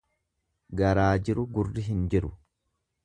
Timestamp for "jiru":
1.27-1.45, 2.15-2.33